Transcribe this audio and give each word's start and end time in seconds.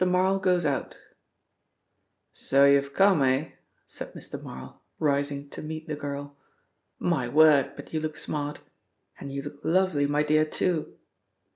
MARL 0.03 0.39
GOES 0.39 0.65
OUT 0.65 0.97
"So 2.33 2.65
you've 2.65 2.91
come, 2.91 3.21
eh?" 3.21 3.51
said 3.85 4.13
Mr. 4.15 4.41
Marl, 4.41 4.81
rising 4.97 5.47
to 5.51 5.61
greet 5.61 5.87
the 5.87 5.95
girl. 5.95 6.35
"My 6.97 7.27
word, 7.27 7.73
but 7.75 7.93
you 7.93 7.99
look 7.99 8.17
smart! 8.17 8.61
And 9.19 9.31
you 9.31 9.43
look 9.43 9.59
lovely, 9.63 10.07
my 10.07 10.23
dear, 10.23 10.43
too!" 10.45 10.97